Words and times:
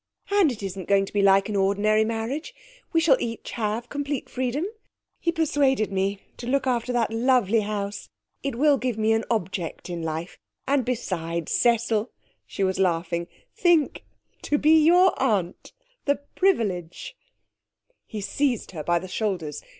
And 0.31 0.51
it 0.51 0.63
isn't 0.63 0.87
going 0.87 1.05
to 1.05 1.13
be 1.13 1.21
like 1.21 1.47
an 1.47 1.55
ordinary 1.55 2.03
marriage. 2.03 2.55
We 2.91 2.99
shall 2.99 3.17
each 3.19 3.51
have 3.51 3.87
complete 3.87 4.31
freedom. 4.31 4.65
He 5.19 5.31
persuaded 5.31 5.91
me 5.91 6.23
to 6.37 6.47
look 6.47 6.65
after 6.65 6.91
that 6.91 7.13
lovely 7.13 7.59
house. 7.59 8.09
It 8.41 8.55
will 8.55 8.79
give 8.79 8.97
me 8.97 9.13
an 9.13 9.25
object 9.29 9.91
in 9.91 10.01
life. 10.01 10.39
And 10.67 10.85
besides, 10.85 11.51
Cecil,' 11.51 12.09
she 12.47 12.63
was 12.63 12.79
laughing, 12.79 13.27
'think 13.55 14.03
to 14.41 14.57
be 14.57 14.83
your 14.83 15.13
aunt! 15.21 15.71
The 16.05 16.15
privilege!' 16.33 17.15
He 18.07 18.21
seized 18.21 18.71
her 18.71 18.83
by 18.83 18.97
the 18.97 19.07
shoulders. 19.07 19.61